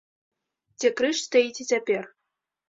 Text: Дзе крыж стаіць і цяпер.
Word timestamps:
Дзе 0.81 0.89
крыж 1.01 1.17
стаіць 1.27 1.61
і 1.65 1.67
цяпер. 1.73 2.03